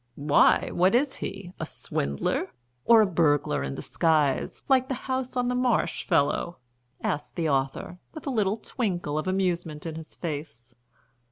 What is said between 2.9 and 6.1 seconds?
a burglar in disguise, like the House on the Marsh